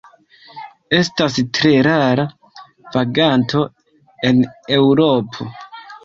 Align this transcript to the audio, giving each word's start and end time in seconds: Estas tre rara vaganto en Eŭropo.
Estas 0.99 1.35
tre 1.57 1.73
rara 1.87 2.23
vaganto 2.95 3.61
en 4.31 4.41
Eŭropo. 4.79 5.47